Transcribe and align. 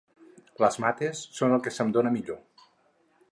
Les 0.63 0.77
mates 0.85 1.21
són 1.41 1.55
el 1.59 1.63
que 1.67 1.73
se'm 1.77 1.91
dona 1.99 2.17
millor. 2.17 2.67